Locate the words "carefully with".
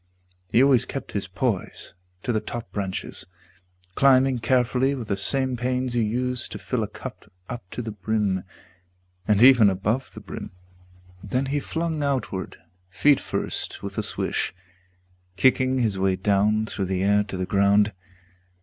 4.39-5.09